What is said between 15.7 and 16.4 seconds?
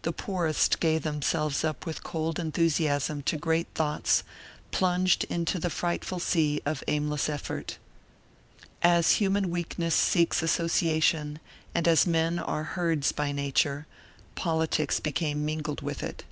with it.